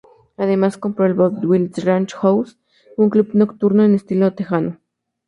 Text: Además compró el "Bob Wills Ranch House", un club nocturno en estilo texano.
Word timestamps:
Además 0.35 0.79
compró 0.79 1.05
el 1.05 1.13
"Bob 1.13 1.45
Wills 1.45 1.85
Ranch 1.85 2.15
House", 2.15 2.57
un 2.97 3.11
club 3.11 3.29
nocturno 3.33 3.83
en 3.83 3.93
estilo 3.93 4.33
texano. 4.33 4.79